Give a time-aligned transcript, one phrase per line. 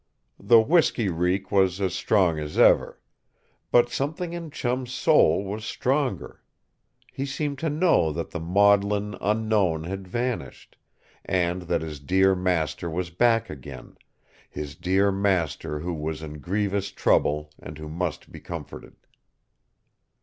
[0.39, 2.99] The whisky reek was as strong as ever.
[3.69, 6.41] But something in Chum's soul was stronger.
[7.13, 10.75] He seemed to know that the maudlin Unknown had vanished,
[11.23, 13.95] and that his dear master was back again
[14.49, 18.95] his dear master who was in grievous trouble and who must be comforted.